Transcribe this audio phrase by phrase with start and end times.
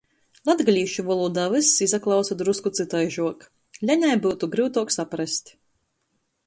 [0.49, 3.47] Latgalīšu volūdā vyss izaklausa drusku cytaižuok,
[3.91, 5.55] Lenei byutu gryutuok saprast.